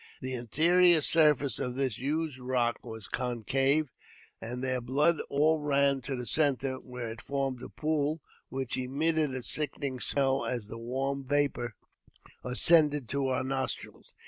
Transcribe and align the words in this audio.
The 0.19 0.33
interior 0.33 0.99
surface 1.01 1.59
of 1.59 1.75
this 1.75 1.99
huge 1.99 2.39
rock 2.39 2.79
was 2.83 3.07
concave, 3.07 3.91
and 4.41 4.63
thei 4.63 4.79
blood 4.79 5.17
all 5.29 5.59
ran 5.59 6.01
to 6.01 6.15
the 6.15 6.25
centre, 6.25 6.77
where 6.77 7.11
it 7.11 7.21
formed 7.21 7.61
a 7.61 7.69
pool, 7.69 8.19
which 8.49 8.77
emitted 8.77 9.31
a 9.35 9.43
sickening 9.43 9.99
smell 9.99 10.43
as 10.43 10.69
the 10.69 10.79
warm 10.79 11.27
vapour 11.27 11.75
ascended 12.43 13.07
to 13.09 13.27
our 13.27 13.43
nostrils. 13.43 14.15